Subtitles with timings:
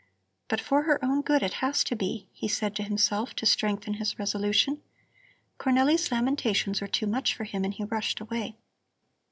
[0.47, 3.93] "But for her own good it has to be," he said to himself to strengthen
[3.93, 4.81] his resolution.
[5.59, 8.57] Cornelli's lamentations were too much for him and he rushed away.